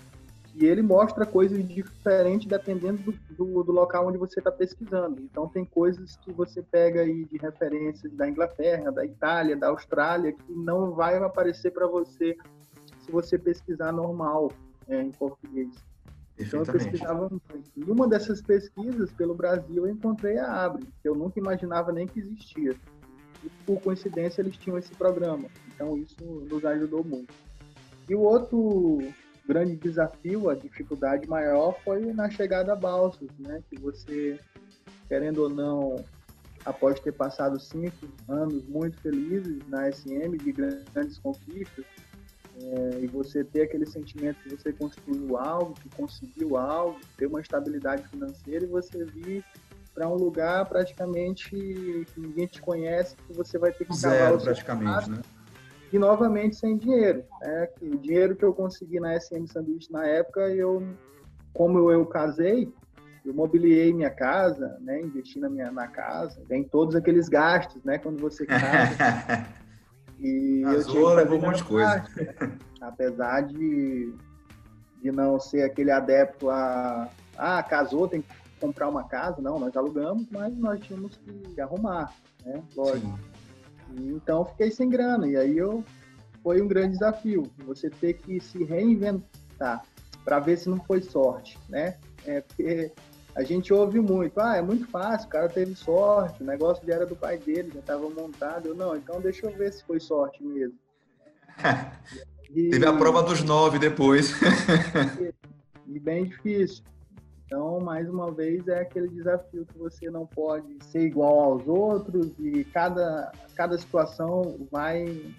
[0.54, 5.22] e ele mostra coisas diferentes dependendo do, do, do local onde você está pesquisando.
[5.22, 10.32] Então tem coisas que você pega aí de referências da Inglaterra, da Itália, da Austrália,
[10.32, 12.36] que não vai aparecer para você
[13.00, 14.52] se você pesquisar normal
[14.88, 15.70] é, em português.
[16.38, 17.42] Então eu pesquisava muito.
[17.76, 22.06] E uma dessas pesquisas pelo Brasil eu encontrei a Abre, que eu nunca imaginava nem
[22.06, 22.74] que existia.
[23.44, 25.48] E por coincidência eles tinham esse programa.
[25.74, 27.32] Então isso nos ajudou muito.
[28.08, 28.98] E o outro
[29.46, 33.62] grande desafio, a dificuldade maior foi na chegada a Balsas, né?
[33.68, 34.38] Que você,
[35.08, 36.04] querendo ou não,
[36.64, 41.84] após ter passado cinco anos muito felizes na SM de grandes conquistas,
[42.60, 47.40] é, e você ter aquele sentimento que você construiu algo, que conseguiu algo, ter uma
[47.40, 49.44] estabilidade financeira e você vir
[49.94, 55.10] para um lugar praticamente que ninguém te conhece, que você vai ter que Zero, praticamente,
[55.10, 55.20] né?
[55.92, 57.24] E novamente sem dinheiro.
[57.40, 57.68] Né?
[57.82, 60.82] O dinheiro que eu consegui na SM Sanduíche na época, eu,
[61.52, 62.72] como eu, eu casei,
[63.24, 65.00] eu mobiliei minha casa, né?
[65.00, 67.98] Investi na minha na casa, tem todos aqueles gastos, né?
[67.98, 68.96] Quando você casa.
[70.22, 72.04] E eu levou um monte de coisa.
[72.80, 74.14] apesar de,
[75.02, 77.08] de não ser aquele adepto a.
[77.36, 78.28] Ah, casou, tem que
[78.60, 79.42] comprar uma casa.
[79.42, 82.62] Não, nós alugamos, mas nós tínhamos que arrumar, né?
[82.76, 83.18] Lógico.
[83.96, 85.26] E, então fiquei sem grana.
[85.26, 85.84] E aí eu
[86.42, 87.50] foi um grande desafio.
[87.66, 89.82] Você ter que se reinventar
[90.24, 91.96] para ver se não foi sorte, né?
[92.24, 92.92] É porque
[93.34, 96.94] a gente ouve muito, ah, é muito fácil, o cara teve sorte, o negócio já
[96.94, 98.68] era do pai dele, já estava montado.
[98.68, 100.78] Eu, não, então deixa eu ver se foi sorte mesmo.
[102.50, 104.34] e, teve a prova dos nove depois.
[105.88, 106.84] e bem difícil.
[107.46, 112.32] Então, mais uma vez, é aquele desafio que você não pode ser igual aos outros
[112.38, 115.34] e cada, cada situação vai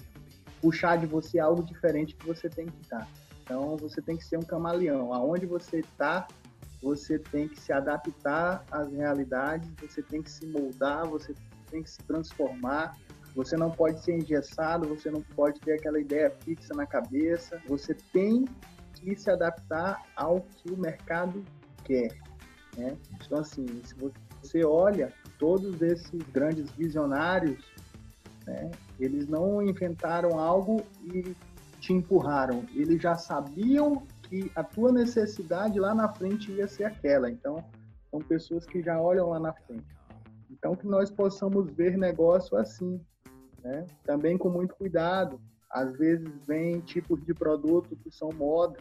[0.62, 3.08] puxar de você algo diferente que você tem que estar.
[3.44, 5.12] Então, você tem que ser um camaleão.
[5.12, 6.28] Aonde você está,
[6.84, 11.34] você tem que se adaptar às realidades, você tem que se moldar, você
[11.72, 12.98] tem que se transformar.
[13.34, 17.60] Você não pode ser engessado, você não pode ter aquela ideia fixa na cabeça.
[17.68, 18.46] Você tem
[18.94, 21.44] que se adaptar ao que o mercado
[21.86, 22.12] quer.
[22.78, 22.96] Né?
[23.26, 23.96] Então, assim, se
[24.42, 27.64] você olha todos esses grandes visionários,
[28.46, 31.34] né, eles não inventaram algo e
[31.80, 32.66] te empurraram.
[32.76, 37.30] Eles já sabiam que a tua necessidade lá na frente ia ser aquela.
[37.30, 37.64] Então,
[38.10, 39.86] são pessoas que já olham lá na frente.
[40.50, 43.00] Então, que nós possamos ver negócio assim,
[43.64, 43.86] né?
[44.04, 45.40] Também com muito cuidado.
[45.70, 48.80] Às vezes vem tipos de produto que são moda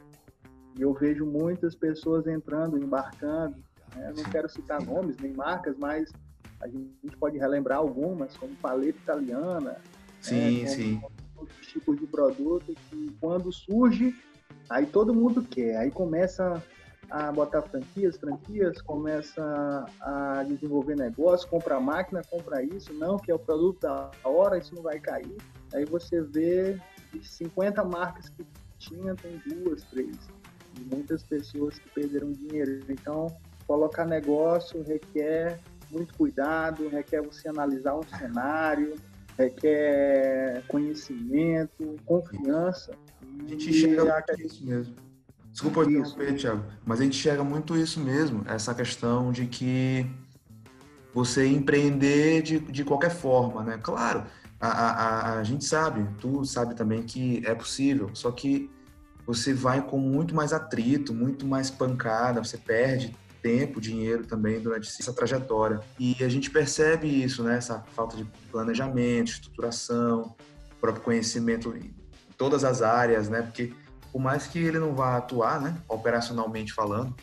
[0.79, 3.57] e eu vejo muitas pessoas entrando, embarcando.
[3.95, 4.11] Né?
[4.17, 6.11] Não quero citar nomes nem marcas, mas
[6.62, 9.77] a gente pode relembrar algumas, como paleta italiana.
[10.19, 10.67] Sim, né?
[10.67, 11.03] sim.
[11.37, 14.15] Outros tipos de produto que quando surge
[14.73, 16.63] Aí todo mundo quer, aí começa
[17.11, 23.35] a botar franquias, franquias, começa a desenvolver negócio, compra máquina, compra isso, não, que é
[23.35, 25.37] o produto da hora, isso não vai cair.
[25.75, 26.81] Aí você vê
[27.13, 28.47] de 50 marcas que
[28.79, 30.17] tinha, tem duas, três.
[30.79, 32.81] E muitas pessoas que perderam dinheiro.
[32.89, 33.27] Então,
[33.67, 38.95] colocar negócio requer muito cuidado, requer você analisar um cenário,
[39.38, 42.92] requer conhecimento, confiança.
[43.45, 44.95] A gente enxerga muito isso mesmo.
[45.51, 50.07] Desculpa interromper, Thiago, mas a gente enxerga muito isso mesmo, essa questão de que
[51.12, 53.79] você empreender de, de qualquer forma, né?
[53.83, 54.25] Claro,
[54.59, 58.71] a, a, a gente sabe, tu sabe também que é possível, só que
[59.27, 64.89] você vai com muito mais atrito, muito mais pancada, você perde tempo, dinheiro também durante
[64.89, 65.81] essa trajetória.
[65.99, 67.57] E a gente percebe isso, né?
[67.57, 70.35] Essa falta de planejamento, estruturação,
[70.81, 71.93] próprio conhecimento em
[72.39, 73.43] todas as áreas, né?
[73.43, 73.73] Porque
[74.13, 77.15] por mais que ele não vá atuar, né, operacionalmente falando,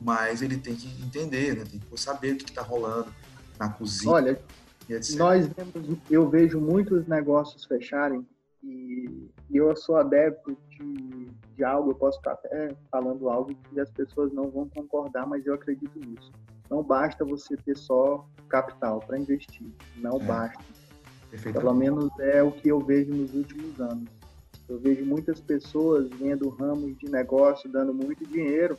[0.00, 1.64] mas ele tem que entender, né?
[1.68, 3.12] Tem que saber o que está rolando
[3.58, 4.12] na cozinha.
[4.12, 4.40] Olha,
[5.16, 8.26] nós vemos, eu vejo muitos negócios fecharem
[8.62, 13.80] e, e eu sou adepto de, de algo, eu posso estar até falando algo que
[13.80, 16.30] as pessoas não vão concordar, mas eu acredito nisso.
[16.70, 19.66] Não basta você ter só capital para investir,
[19.96, 20.24] não é.
[20.24, 20.64] basta.
[21.52, 24.08] Pelo menos é o que eu vejo nos últimos anos.
[24.68, 28.76] Eu vejo muitas pessoas vendo ramos de negócio dando muito dinheiro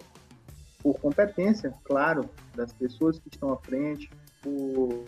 [0.82, 4.10] por competência, claro, das pessoas que estão à frente,
[4.42, 5.04] por,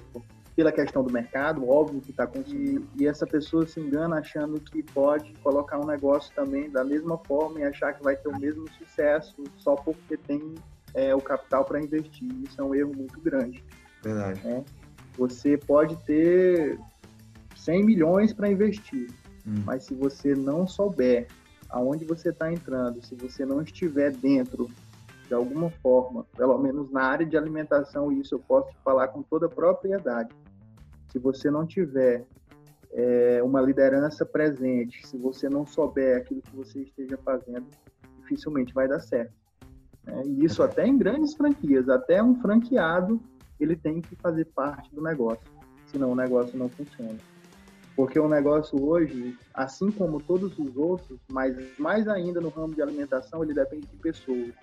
[0.56, 2.88] pela questão do mercado, óbvio que está conseguindo.
[3.00, 7.60] E essa pessoa se engana achando que pode colocar um negócio também da mesma forma
[7.60, 10.56] e achar que vai ter o mesmo sucesso só porque tem
[10.94, 12.30] é, o capital para investir.
[12.44, 13.64] Isso é um erro muito grande.
[14.04, 14.42] Verdade.
[14.44, 14.64] Né?
[15.18, 16.78] Você pode ter
[17.56, 19.08] 100 milhões para investir,
[19.48, 19.64] hum.
[19.66, 21.28] mas se você não souber
[21.70, 24.70] aonde você está entrando, se você não estiver dentro
[25.32, 29.48] de alguma forma, pelo menos na área de alimentação, isso eu posso falar com toda
[29.48, 30.36] propriedade.
[31.10, 32.26] Se você não tiver
[32.92, 37.66] é, uma liderança presente, se você não souber aquilo que você esteja fazendo,
[38.20, 39.32] dificilmente vai dar certo.
[40.04, 40.22] Né?
[40.26, 43.18] E isso até em grandes franquias, até um franqueado,
[43.58, 45.50] ele tem que fazer parte do negócio,
[45.86, 47.16] senão o negócio não funciona.
[47.96, 52.82] Porque o negócio hoje, assim como todos os outros, mas mais ainda no ramo de
[52.82, 54.54] alimentação, ele depende de pessoas.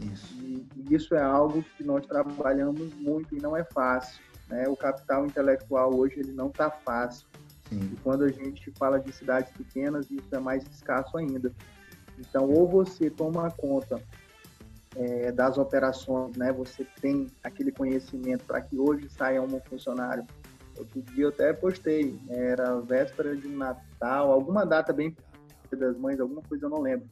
[0.00, 0.34] Isso.
[0.40, 4.22] E, e isso é algo que nós trabalhamos muito e não é fácil.
[4.48, 4.68] Né?
[4.68, 7.26] O capital intelectual hoje ele não está fácil.
[7.68, 7.90] Sim.
[7.92, 11.52] E quando a gente fala de cidades pequenas, isso é mais escasso ainda.
[12.18, 14.00] Então, ou você toma conta
[14.96, 16.52] é, das operações, né?
[16.52, 20.24] Você tem aquele conhecimento para que hoje saia um funcionário.
[20.76, 25.16] Outro dia eu até postei, era véspera de Natal, alguma data bem
[25.70, 27.08] das mães, alguma coisa eu não lembro.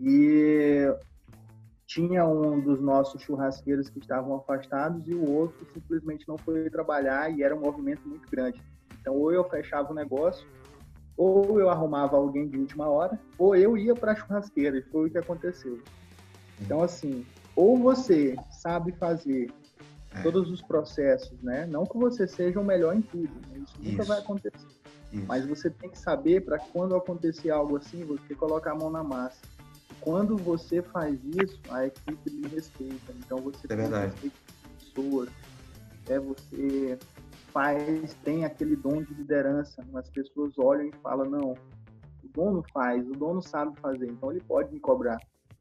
[0.00, 0.92] E
[1.88, 7.32] tinha um dos nossos churrasqueiros que estavam afastados e o outro simplesmente não foi trabalhar
[7.32, 8.62] e era um movimento muito grande.
[9.00, 10.46] Então, ou eu fechava o negócio,
[11.16, 15.08] ou eu arrumava alguém de última hora, ou eu ia para a churrasqueira, e foi
[15.08, 15.80] o que aconteceu.
[16.60, 17.24] Então, assim,
[17.56, 19.50] ou você sabe fazer
[20.12, 20.22] é.
[20.22, 21.64] todos os processos, né?
[21.64, 23.60] Não que você seja o melhor em tudo, né?
[23.62, 24.66] isso, isso, nunca vai acontecer.
[25.10, 25.24] Isso.
[25.26, 29.02] Mas você tem que saber para quando acontecer algo assim, você colocar a mão na
[29.02, 29.40] massa
[30.00, 33.12] quando você faz isso, a equipe lhe respeita.
[33.18, 34.32] Então você é verdade.
[34.78, 35.28] pessoas,
[36.08, 36.98] é você
[37.52, 39.84] faz, tem aquele dom de liderança.
[39.94, 44.40] As pessoas olham e falam, não, o dono faz, o dono sabe fazer, então ele
[44.40, 45.18] pode me cobrar.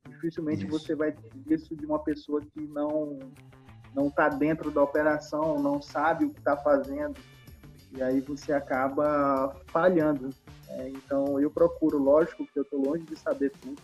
[0.07, 0.79] Dificilmente isso.
[0.79, 3.19] você vai ter isso de uma pessoa que não
[3.95, 7.19] não está dentro da operação, não sabe o que está fazendo,
[7.91, 10.29] e aí você acaba falhando.
[10.69, 13.81] É, então eu procuro, lógico que eu estou longe de saber tudo,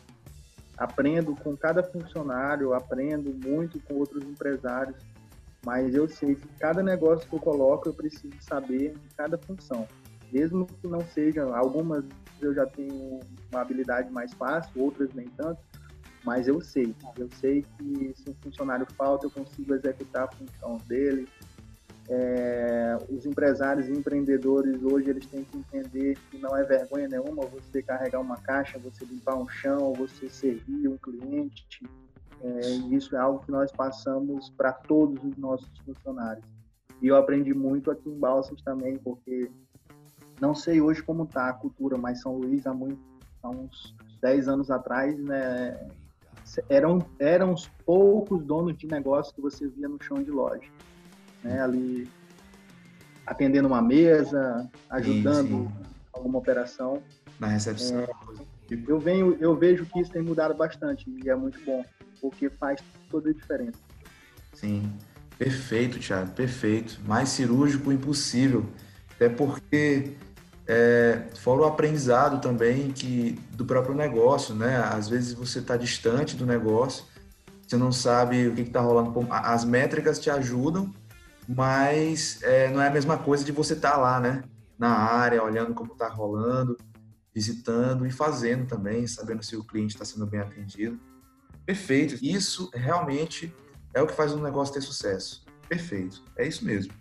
[0.84, 4.98] aprendo com cada funcionário, aprendo muito com outros empresários,
[5.66, 9.88] mas eu sei que cada negócio que eu coloco eu preciso saber de cada função,
[10.32, 12.04] mesmo que não seja, algumas
[12.42, 15.62] eu já tenho uma habilidade mais fácil, outras nem tanto,
[16.26, 20.78] mas eu sei, eu sei que se um funcionário falta eu consigo executar a função
[20.86, 21.28] dele,
[22.10, 27.46] é, os empresários e empreendedores hoje eles têm que entender que não é vergonha nenhuma
[27.46, 31.82] você carregar uma caixa, você limpar um chão, você servir um cliente.
[32.42, 32.60] É,
[32.92, 36.46] isso é algo que nós passamos para todos os nossos funcionários.
[37.02, 39.50] E eu aprendi muito aqui em Balsas também, porque
[40.42, 43.00] não sei hoje como está a cultura, mas São Luís há, muito,
[43.42, 45.90] há uns 10 anos atrás, né,
[46.68, 50.70] eram, eram os poucos donos de negócio que você via no chão de loja
[51.44, 51.62] né?
[51.62, 52.10] Ali
[53.26, 55.86] atendendo uma mesa, ajudando sim, sim.
[56.12, 57.02] alguma operação.
[57.40, 58.02] Na recepção.
[58.02, 58.08] É,
[58.88, 61.84] eu venho, eu vejo que isso tem mudado bastante e é muito bom,
[62.22, 63.80] porque faz toda a diferença.
[64.54, 64.92] Sim,
[65.38, 67.00] perfeito, Thiago, perfeito.
[67.06, 68.66] Mais cirúrgico impossível,
[69.16, 70.14] até porque
[70.68, 74.78] é, fora o aprendizado também que do próprio negócio, né?
[74.78, 77.06] Às vezes você está distante do negócio,
[77.68, 79.28] você não sabe o que está rolando.
[79.30, 80.94] As métricas te ajudam,
[81.48, 84.44] mas é, não é a mesma coisa de você estar tá lá, né?
[84.78, 86.78] Na área, olhando como está rolando,
[87.34, 91.00] visitando e fazendo também, sabendo se o cliente está sendo bem atendido.
[91.66, 92.24] Perfeito.
[92.24, 93.54] Isso realmente
[93.94, 95.46] é o que faz um negócio ter sucesso.
[95.68, 96.22] Perfeito.
[96.38, 96.94] É isso mesmo.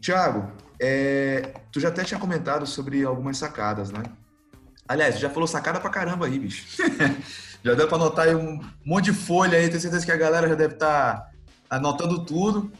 [0.00, 4.02] Tiago, é, tu já até tinha comentado sobre algumas sacadas, né?
[4.86, 6.82] Aliás, já falou sacada pra caramba aí, bicho.
[7.62, 10.48] já deu pra anotar aí um monte de folha aí, tenho certeza que a galera
[10.48, 11.30] já deve estar tá
[11.68, 12.72] anotando tudo.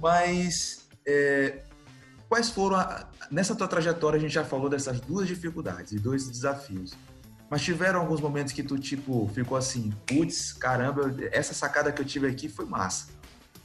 [0.00, 1.62] Mas é,
[2.28, 6.28] quais foram a, nessa tua trajetória a gente já falou dessas duas dificuldades e dois
[6.28, 6.96] desafios.
[7.50, 12.04] Mas tiveram alguns momentos que tu tipo ficou assim, putz, caramba, essa sacada que eu
[12.04, 13.08] tive aqui foi massa.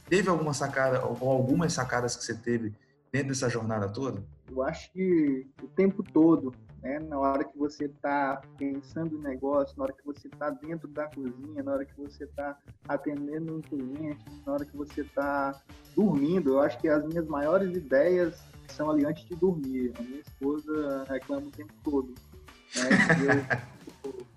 [0.08, 2.72] Teve alguma sacada ou algumas sacadas que você teve
[3.12, 4.24] dentro dessa jornada toda?
[4.50, 6.98] Eu acho que o tempo todo né?
[7.00, 11.06] Na hora que você está pensando em negócio, na hora que você está dentro da
[11.06, 15.58] cozinha, na hora que você está atendendo um cliente, na hora que você está
[15.96, 16.50] dormindo.
[16.50, 19.92] Eu acho que as minhas maiores ideias são ali antes de dormir.
[19.98, 22.14] A minha esposa reclama o tempo todo.
[22.76, 22.88] Né?
[24.04, 24.26] eu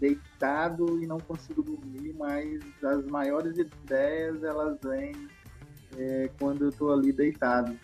[0.00, 5.28] deitado e não consigo dormir, mas as maiores ideias elas vêm
[5.96, 7.78] é, quando eu estou ali deitado.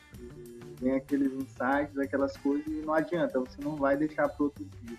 [0.80, 4.98] Vem aqueles insights, aquelas coisas e não adianta, você não vai deixar para outro dia.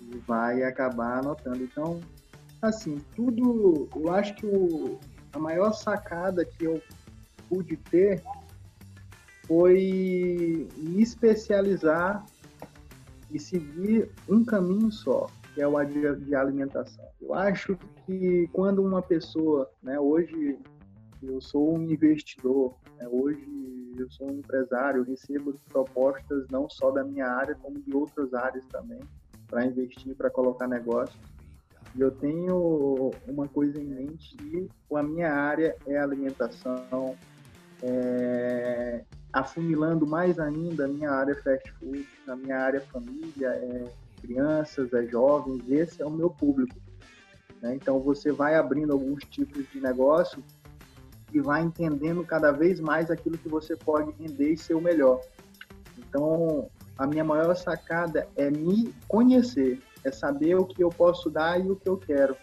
[0.00, 1.62] E vai acabar anotando.
[1.62, 2.00] Então,
[2.60, 3.88] assim, tudo.
[3.94, 4.98] Eu acho que o,
[5.32, 6.82] a maior sacada que eu
[7.48, 8.22] pude ter
[9.46, 12.24] foi me especializar
[13.30, 17.04] e seguir um caminho só que é o de alimentação.
[17.20, 17.76] Eu acho
[18.06, 20.58] que quando uma pessoa, né, hoje
[21.22, 23.46] eu sou um investidor, né, hoje
[23.98, 28.32] eu sou um empresário, eu recebo propostas não só da minha área, como de outras
[28.34, 29.00] áreas também,
[29.46, 31.18] para investir, para colocar negócio.
[31.94, 37.16] E eu tenho uma coisa em mente que a minha área é alimentação,
[37.82, 44.92] é, afunilando mais ainda a minha área fast food, a minha área família, é crianças,
[44.94, 46.76] é jovens, esse é o meu público.
[47.60, 47.74] Né?
[47.74, 50.42] Então você vai abrindo alguns tipos de negócio
[51.32, 55.20] e vai entendendo cada vez mais aquilo que você pode render e ser o melhor.
[55.98, 61.58] Então a minha maior sacada é me conhecer, é saber o que eu posso dar
[61.58, 62.36] e o que eu quero.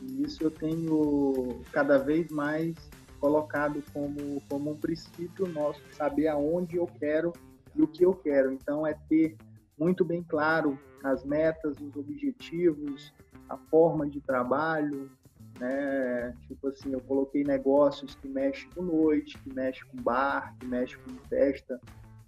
[0.00, 2.74] E isso eu tenho cada vez mais
[3.20, 7.32] colocado como, como um princípio nosso, saber aonde eu quero
[7.74, 8.52] e o que eu quero.
[8.52, 9.36] Então é ter
[9.78, 13.12] muito bem claro as metas, os objetivos,
[13.48, 15.10] a forma de trabalho,
[15.58, 16.34] né?
[16.46, 20.98] Tipo assim, eu coloquei negócios que mexem com noite, que mexem com bar, que mexem
[21.04, 21.80] com festa,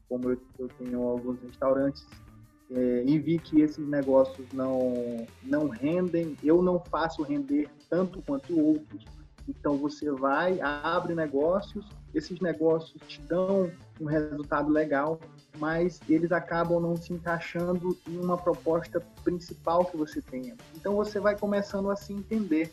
[0.09, 2.07] como eu, eu tenho alguns restaurantes,
[2.71, 8.59] é, e vi que esses negócios não, não rendem, eu não faço render tanto quanto
[8.59, 9.05] outros,
[9.49, 15.19] então você vai, abre negócios, esses negócios te dão um resultado legal,
[15.59, 20.57] mas eles acabam não se encaixando em uma proposta principal que você tenha.
[20.77, 22.73] Então você vai começando a se entender.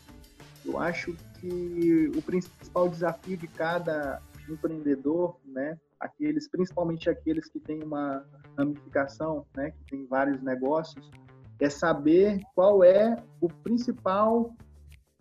[0.68, 7.82] Eu acho que o principal desafio de cada empreendedor, né, aqueles, principalmente aqueles que têm
[7.82, 8.22] uma
[8.56, 11.10] ramificação, né, que tem vários negócios,
[11.58, 14.54] é saber qual é o principal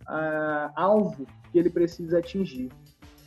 [0.01, 2.69] uh, alvo que ele precisa atingir.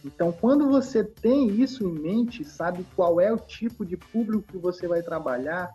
[0.04, 4.58] Então, quando você tem isso em mente, sabe qual é o tipo de público que
[4.58, 5.72] você vai trabalhar,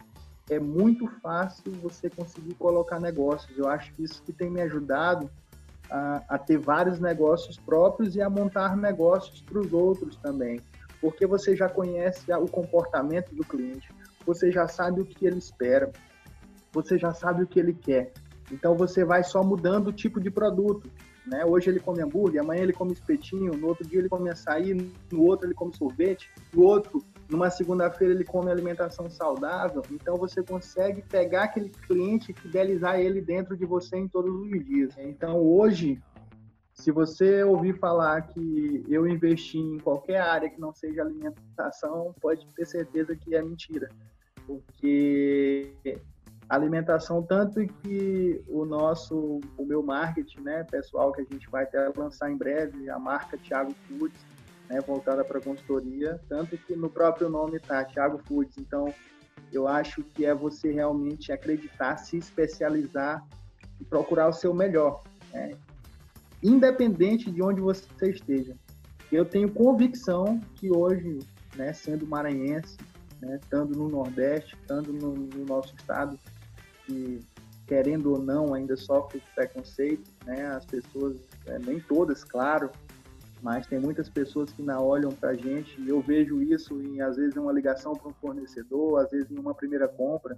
[0.49, 3.57] é muito fácil você conseguir colocar negócios.
[3.57, 5.29] Eu acho que isso que tem me ajudado
[5.89, 10.59] a, a ter vários negócios próprios e a montar negócios para os outros também.
[11.01, 13.89] Porque você já conhece o comportamento do cliente,
[14.25, 15.91] você já sabe o que ele espera,
[16.71, 18.11] você já sabe o que ele quer.
[18.51, 20.89] Então você vai só mudando o tipo de produto.
[21.25, 21.43] Né?
[21.43, 24.73] Hoje ele come hambúrguer, amanhã ele come espetinho, no outro dia ele come açaí,
[25.11, 29.81] no outro ele come sorvete, no outro, numa segunda-feira ele come alimentação saudável.
[29.91, 34.65] Então você consegue pegar aquele cliente e fidelizar ele dentro de você em todos os
[34.65, 34.93] dias.
[34.97, 36.01] Então hoje,
[36.73, 42.45] se você ouvir falar que eu investi em qualquer área que não seja alimentação, pode
[42.53, 43.89] ter certeza que é mentira.
[44.45, 45.71] Porque
[46.47, 51.91] alimentação, tanto que o nosso, o meu marketing, né, pessoal, que a gente vai até
[51.95, 54.19] lançar em breve, a marca Thiago Foods,
[54.69, 58.57] né, voltada para consultoria, tanto que no próprio nome tá Thiago Foods.
[58.57, 58.93] Então,
[59.51, 63.25] eu acho que é você realmente acreditar, se especializar
[63.79, 65.51] e procurar o seu melhor, né?
[66.41, 68.55] independente de onde você esteja.
[69.11, 71.19] Eu tenho convicção que hoje,
[71.55, 72.77] né, sendo maranhense,
[73.21, 76.19] né, estando no Nordeste, estando no, no nosso estado,
[76.85, 77.19] que,
[77.65, 80.45] querendo ou não, ainda sofre preconceito, né?
[80.47, 82.69] As pessoas, é, nem todas, claro,
[83.41, 87.01] mas tem muitas pessoas que não olham para a gente e eu vejo isso em,
[87.01, 90.37] às vezes, uma ligação para um fornecedor, às vezes em uma primeira compra,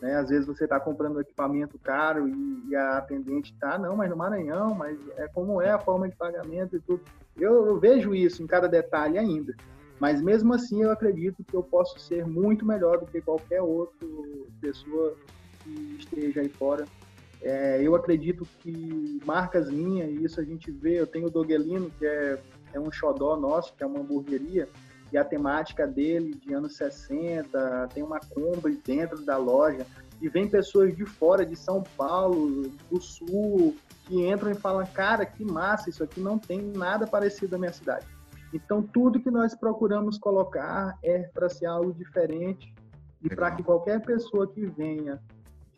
[0.00, 0.16] né?
[0.16, 4.16] Às vezes você está comprando equipamento caro e, e a atendente está, não, mas no
[4.16, 7.02] Maranhão, mas é como é a forma de pagamento e tudo.
[7.36, 9.54] Eu, eu vejo isso em cada detalhe ainda.
[9.98, 14.06] Mas mesmo assim, eu acredito que eu posso ser muito melhor do que qualquer outra
[14.60, 15.16] pessoa
[15.62, 16.84] que esteja aí fora.
[17.42, 21.90] É, eu acredito que marcas minhas, e isso a gente vê, eu tenho o Dogelino,
[21.98, 22.38] que é,
[22.72, 24.68] é um xodó nosso, que é uma hamburgueria,
[25.12, 29.86] e a temática dele de anos 60, tem uma Kombi dentro da loja,
[30.20, 33.76] e vem pessoas de fora, de São Paulo, do Sul,
[34.06, 37.72] que entram e falam, cara, que massa, isso aqui não tem nada parecido na minha
[37.72, 38.06] cidade.
[38.52, 42.72] Então, tudo que nós procuramos colocar é para ser algo diferente
[43.22, 45.20] e para que qualquer pessoa que venha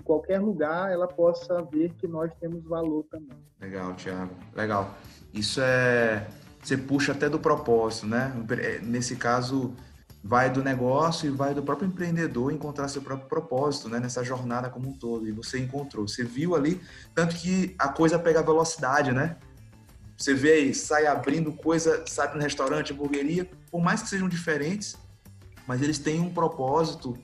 [0.08, 3.36] qualquer lugar ela possa ver que nós temos valor também.
[3.60, 4.34] Legal, Tiago.
[4.56, 4.94] Legal.
[5.34, 6.26] Isso é
[6.62, 8.32] você puxa até do propósito, né?
[8.58, 9.74] É, nesse caso,
[10.24, 14.00] vai do negócio e vai do próprio empreendedor encontrar seu próprio propósito, né?
[14.00, 15.28] Nessa jornada como um todo.
[15.28, 16.80] E você encontrou, você viu ali,
[17.14, 19.36] tanto que a coisa pega velocidade, né?
[20.16, 24.96] Você vê aí, sai abrindo coisa, sabe, no restaurante, hamburgueria, por mais que sejam diferentes,
[25.66, 27.16] mas eles têm um propósito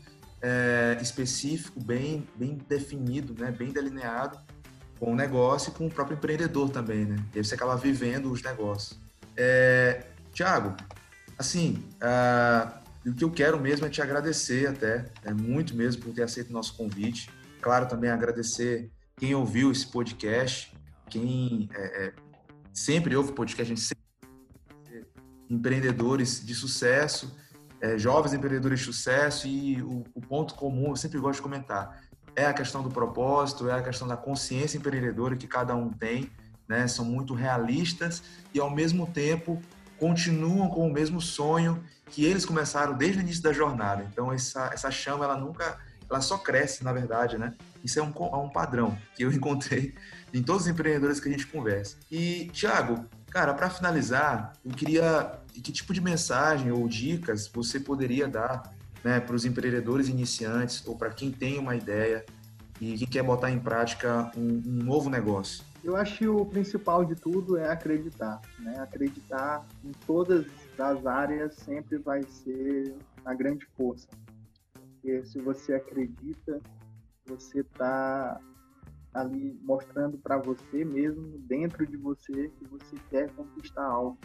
[0.45, 3.51] é, específico, bem, bem definido, né?
[3.51, 4.39] Bem delineado
[4.99, 7.17] com o negócio e com o próprio empreendedor também, né?
[7.35, 9.01] E aí você acaba vivendo os negócios.
[9.35, 10.77] É, Tiago,
[11.39, 11.83] assim,
[13.07, 16.51] o que eu quero mesmo é te agradecer até, é muito mesmo por ter aceito
[16.51, 17.31] o nosso convite.
[17.63, 20.77] Claro, também agradecer quem ouviu esse podcast,
[21.09, 22.13] quem é, é,
[22.71, 24.05] sempre ouve podcast, a gente sempre
[25.49, 27.35] empreendedores de sucesso,
[27.85, 32.03] é, jovens empreendedores de sucesso e o, o ponto comum, eu sempre gosto de comentar,
[32.35, 36.31] é a questão do propósito, é a questão da consciência empreendedora que cada um tem,
[36.67, 36.89] né?
[36.89, 38.23] São muito realistas
[38.55, 39.61] e ao mesmo tempo
[39.99, 44.03] continuam com o mesmo sonho que eles começaram desde o início da jornada.
[44.11, 45.79] Então essa essa chama ela nunca
[46.09, 47.53] ela só cresce, na verdade, né?
[47.85, 49.95] Isso é um, é um padrão que eu encontrei
[50.35, 51.97] em todos os empreendedores que a gente conversa.
[52.11, 55.39] E, Thiago, cara, para finalizar, eu queria.
[55.53, 58.75] Que tipo de mensagem ou dicas você poderia dar
[59.05, 62.27] né, para os empreendedores iniciantes ou para quem tem uma ideia
[62.81, 65.65] e que quer botar em prática um, um novo negócio?
[65.85, 68.81] Eu acho que o principal de tudo é acreditar, né?
[68.81, 74.09] Acreditar em todas as áreas sempre vai ser a grande força.
[74.73, 76.61] Porque se você acredita,
[77.27, 78.41] você está
[79.15, 84.19] ali mostrando para você mesmo, dentro de você, que você quer conquistar algo.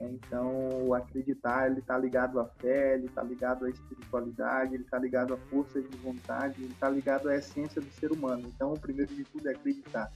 [0.00, 4.96] Então, o acreditar, ele está ligado à fé, ele está ligado à espiritualidade, ele está
[4.98, 8.46] ligado à força de vontade, ele está ligado à essência do ser humano.
[8.46, 10.12] Então, o primeiro de tudo é acreditar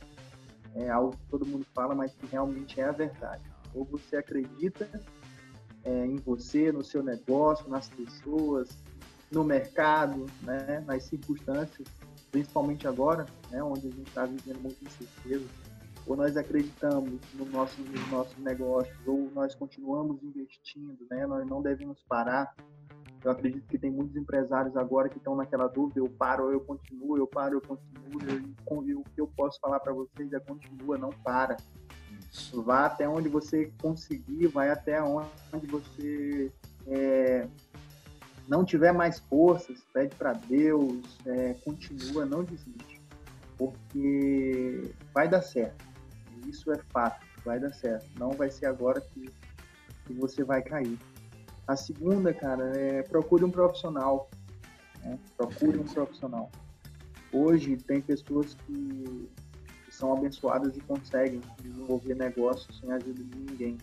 [0.75, 3.43] é algo que todo mundo fala, mas que realmente é a verdade.
[3.75, 4.89] Ou você acredita
[5.85, 8.69] é, em você, no seu negócio, nas pessoas,
[9.31, 11.87] no mercado, né, nas circunstâncias,
[12.33, 15.47] principalmente agora, né, onde a gente está vivendo muita incerteza.
[16.05, 21.63] Ou nós acreditamos no nosso, nos nossos negócios, ou nós continuamos investindo, né, nós não
[21.63, 22.53] devemos parar
[23.25, 26.61] eu acredito que tem muitos empresários agora que estão naquela dúvida, eu paro ou eu
[26.61, 28.21] continuo, eu paro, eu continuo,
[28.89, 31.57] eu, o que eu posso falar para vocês é continua, não para.
[32.53, 36.53] Vá até onde você conseguir, vai até onde você
[36.87, 37.47] é,
[38.49, 43.01] não tiver mais forças, pede para Deus, é, continua, não desiste,
[43.57, 45.85] porque vai dar certo.
[46.47, 48.07] Isso é fato, vai dar certo.
[48.19, 49.31] Não vai ser agora que,
[50.07, 50.99] que você vai cair.
[51.67, 54.29] A segunda, cara, é procure um profissional.
[55.05, 55.19] Né?
[55.37, 56.51] Procure um profissional.
[57.33, 59.29] Hoje tem pessoas que,
[59.85, 63.79] que são abençoadas e conseguem desenvolver negócios sem ajuda de ninguém.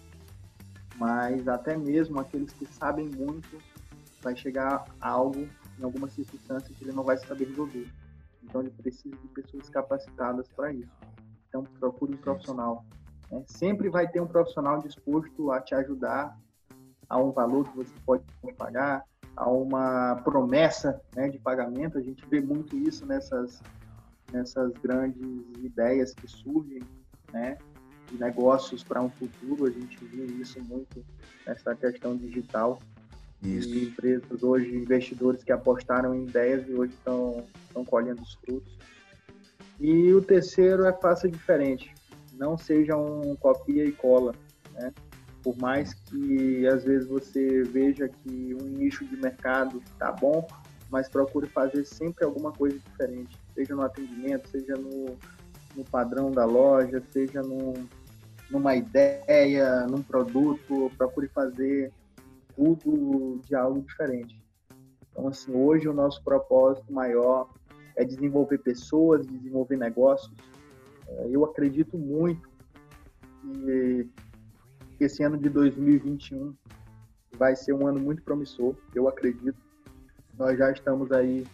[0.98, 3.58] Mas até mesmo aqueles que sabem muito
[4.22, 5.48] vai chegar a algo
[5.80, 7.88] em alguma circunstância que ele não vai saber resolver.
[8.44, 10.92] Então ele precisa de pessoas capacitadas para isso.
[11.48, 12.86] Então procure um profissional.
[13.32, 13.44] Né?
[13.48, 16.38] Sempre vai ter um profissional disposto a te ajudar
[17.08, 18.24] a um valor que você pode
[18.56, 19.04] pagar,
[19.36, 21.98] a uma promessa né, de pagamento.
[21.98, 23.62] A gente vê muito isso nessas,
[24.32, 25.24] nessas grandes
[25.58, 26.84] ideias que surgem,
[27.32, 27.58] né,
[28.08, 29.66] de negócios para um futuro.
[29.66, 31.04] A gente vê isso muito
[31.48, 32.80] nessa questão digital.
[33.42, 33.70] Isso.
[33.70, 38.78] E empresas hoje, investidores que apostaram em ideias e hoje estão, estão colhendo os frutos.
[39.80, 41.94] E o terceiro é faça diferente.
[42.34, 44.34] Não seja um copia e cola.
[44.74, 44.94] Né?
[45.42, 50.46] Por mais que às vezes você veja que um nicho de mercado está bom,
[50.90, 55.18] mas procure fazer sempre alguma coisa diferente, seja no atendimento, seja no,
[55.76, 57.74] no padrão da loja, seja no,
[58.50, 61.92] numa ideia, num produto, procure fazer
[62.60, 64.42] tudo de algo diferente.
[65.12, 67.50] Então, assim, hoje o nosso propósito maior
[67.96, 70.34] é desenvolver pessoas, desenvolver negócios.
[71.08, 72.50] É, eu acredito muito
[74.98, 76.54] que esse ano de 2021
[77.38, 79.58] vai ser um ano muito promissor, eu acredito.
[80.38, 81.46] Nós já estamos aí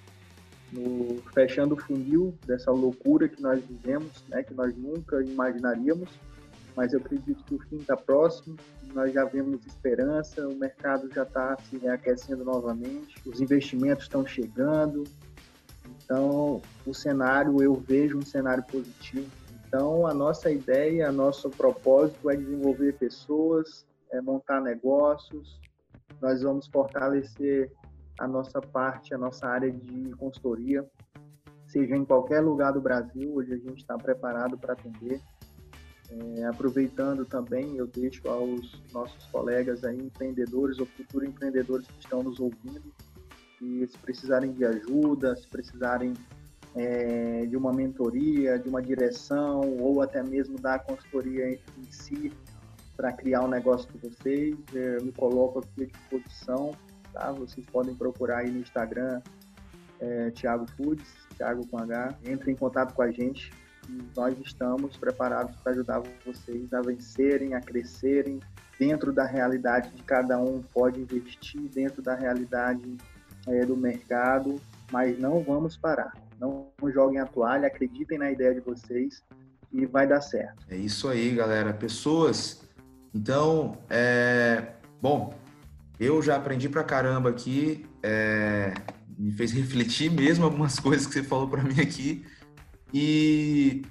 [0.72, 6.10] no, fechando o funil dessa loucura que nós vivemos, né, que nós nunca imaginaríamos,
[6.76, 8.56] mas eu acredito que o fim está próximo,
[8.96, 15.04] nós já vemos esperança, o mercado já está se reaquecendo novamente, os investimentos estão chegando,
[16.04, 19.30] então o cenário, eu vejo um cenário positivo
[19.76, 25.60] então, a nossa ideia, nosso propósito é desenvolver pessoas, é montar negócios.
[26.22, 27.70] Nós vamos fortalecer
[28.18, 30.86] a nossa parte, a nossa área de consultoria,
[31.68, 35.20] seja em qualquer lugar do Brasil, hoje a gente está preparado para atender.
[36.38, 42.24] É, aproveitando também, eu deixo aos nossos colegas aí, empreendedores ou futuros empreendedores que estão
[42.24, 42.84] nos ouvindo,
[43.60, 46.14] que se precisarem de ajuda, se precisarem
[46.74, 52.32] é, de uma mentoria, de uma direção, ou até mesmo da consultoria em si,
[52.96, 56.74] para criar um negócio de vocês, é, eu me coloco aqui à disposição,
[57.12, 57.32] tá?
[57.34, 59.22] Vocês podem procurar aí no Instagram,
[60.00, 63.52] é, Thiago Foods, Thiago com H, entre em contato com a gente,
[64.16, 68.40] nós estamos preparados para ajudar vocês a vencerem, a crescerem
[68.80, 72.98] dentro da realidade de cada um, pode investir dentro da realidade
[73.48, 74.60] é, do mercado,
[74.92, 76.14] mas não vamos parar.
[76.40, 79.24] Não joguem a toalha, acreditem na ideia de vocês
[79.72, 80.66] e vai dar certo.
[80.70, 81.74] É isso aí, galera.
[81.74, 82.62] Pessoas,
[83.14, 84.74] então, é...
[85.02, 85.34] bom,
[86.00, 88.74] eu já aprendi pra caramba aqui, é...
[89.18, 92.26] me fez refletir mesmo algumas coisas que você falou para mim aqui.
[92.94, 93.86] E,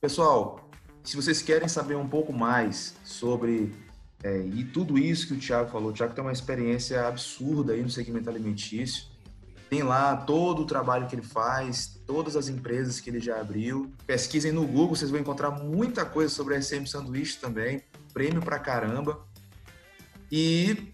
[0.00, 0.68] pessoal,
[1.04, 3.74] se vocês querem saber um pouco mais sobre
[4.22, 7.82] é, e tudo isso que o Thiago falou, o Thiago tem uma experiência absurda aí
[7.82, 9.04] no segmento alimentício.
[9.70, 13.92] Tem lá todo o trabalho que ele faz, todas as empresas que ele já abriu.
[14.06, 17.82] Pesquisem no Google, vocês vão encontrar muita coisa sobre a SM Sanduíche também.
[18.12, 19.26] Prêmio pra caramba.
[20.32, 20.90] E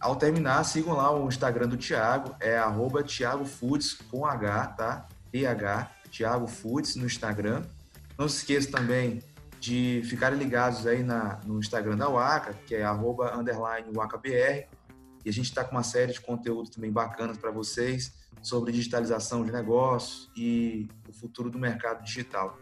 [0.00, 5.08] ao terminar, sigam lá o Instagram do Thiago, é arroba Thiago Foods com H, tá?
[5.32, 7.62] TH Thiago Foods no Instagram.
[8.18, 9.22] Não se esqueça também
[9.60, 13.32] de ficarem ligados aí na, no Instagram da Waka, que é arroba
[13.94, 14.66] WakaBR.
[15.24, 19.44] E a gente está com uma série de conteúdos também bacanas para vocês sobre digitalização
[19.44, 22.56] de negócios e o futuro do mercado digital.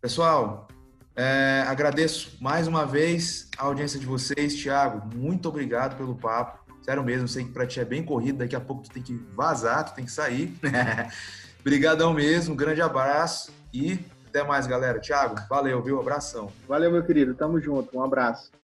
[0.00, 0.68] Pessoal,
[1.16, 4.54] é, agradeço mais uma vez a audiência de vocês.
[4.56, 6.60] Tiago, muito obrigado pelo papo.
[6.82, 9.12] Sério mesmo, sei que para ti é bem corrido, daqui a pouco tu tem que
[9.34, 10.56] vazar, tu tem que sair.
[11.60, 13.98] Obrigadão mesmo, grande abraço e
[14.28, 15.00] até mais, galera.
[15.00, 16.00] Thiago, valeu, viu?
[16.00, 16.50] Abração.
[16.68, 17.34] Valeu, meu querido.
[17.34, 17.98] Tamo junto.
[17.98, 18.50] Um abraço.